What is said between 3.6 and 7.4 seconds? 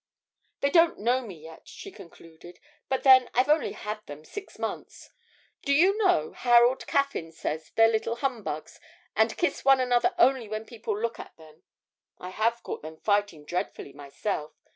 had them six months. Do you know, Harold Caffyn